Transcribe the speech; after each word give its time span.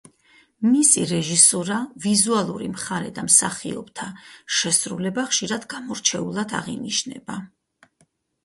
მისი 0.67 1.01
რეჟისურა, 1.09 1.75
ვიზუალური 2.05 2.69
მხარე 2.77 3.11
და 3.19 3.25
მსახიობთა 3.27 4.07
შესრულება 4.61 5.27
ხშირად 5.31 5.69
გამორჩეულად 5.75 6.57
აღინიშნება. 6.63 7.39